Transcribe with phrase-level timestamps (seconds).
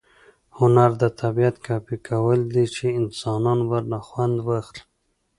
[0.57, 4.83] هنر د طبیعت کاپي کول دي، چي انسانان ورنه خوند واخلي.